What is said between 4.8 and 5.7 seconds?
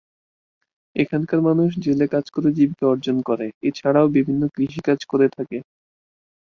কাজ করে থাকে।